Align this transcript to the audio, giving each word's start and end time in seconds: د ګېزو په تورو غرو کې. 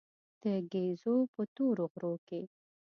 د 0.41 0.43
ګېزو 0.71 1.15
په 1.33 1.41
تورو 1.55 1.85
غرو 1.93 2.13
کې. 2.27 2.41